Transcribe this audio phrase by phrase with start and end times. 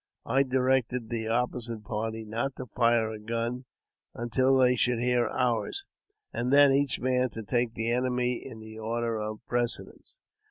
[0.25, 3.65] I directed th opposite party not to fire a gun
[4.15, 5.83] until they should hear ours,
[6.33, 10.17] and then each man to take the enemy in the order of prece^^ dence.